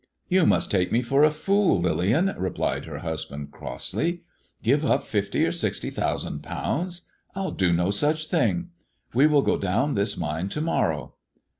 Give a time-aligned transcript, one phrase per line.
[0.29, 0.47] "You.
[0.47, 4.23] must take me for a fool, Lillian,"^ replied her husband crossly."
[4.63, 8.69] Give up fifty or sixty thousand pounds I Til do lio such thing.
[9.13, 11.13] We will go down this; mine to morrow."